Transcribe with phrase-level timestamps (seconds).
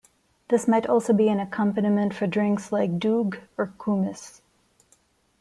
[0.47, 4.41] This might also be an accompaniment for drinks like Doogh or Kumis.